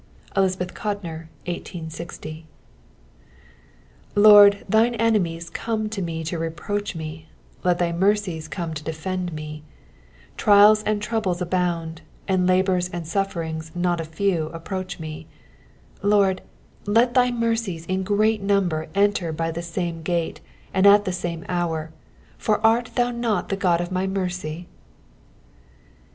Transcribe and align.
—Elizabeth 0.35 0.73
Codner, 0.73 1.27
1860. 1.45 2.47
Lord, 4.15 4.65
thine 4.67 4.95
enemies 4.95 5.51
come 5.51 5.89
to 5.89 6.01
me 6.01 6.23
to 6.23 6.39
reproach 6.39 6.95
me, 6.95 7.27
let 7.63 7.77
thy 7.77 7.91
mercies 7.91 8.47
come 8.47 8.73
to 8.73 8.83
defend 8.83 9.31
me; 9.31 9.61
trials 10.37 10.81
and 10.85 11.03
troubles 11.03 11.39
abound, 11.39 12.01
and 12.27 12.47
labours 12.47 12.89
and 12.89 13.05
sufferings 13.05 13.71
not 13.75 14.01
a 14.01 14.03
few 14.03 14.47
approach 14.53 14.97
me; 14.99 15.27
Lord, 16.01 16.41
let 16.87 17.13
thy 17.13 17.29
mercies 17.29 17.85
in 17.85 18.01
great 18.01 18.41
number 18.41 18.87
enter 18.95 19.31
by 19.31 19.51
the 19.51 19.61
same 19.61 20.01
gate, 20.01 20.41
and 20.73 20.87
at 20.87 21.05
the 21.05 21.13
same 21.13 21.45
hour; 21.47 21.93
for 22.39 22.59
art 22.65 22.89
thou 22.95 23.11
not 23.11 23.49
the 23.49 23.55
God 23.55 23.79
of 23.79 23.91
my 23.91 24.07
mercy 24.07 24.67